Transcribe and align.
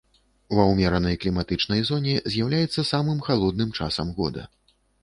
Ва 0.59 0.63
ўмеранай 0.69 1.17
кліматычнай 1.25 1.85
зоне 1.91 2.17
з'яўляецца 2.37 2.89
самым 2.95 3.25
халодным 3.29 3.69
часам 3.83 4.15
года. 4.19 4.53